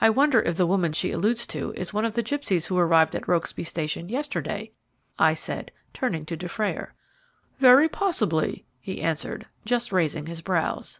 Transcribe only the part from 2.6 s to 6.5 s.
who arrived at Rokesby Station yesterday," I said, turning to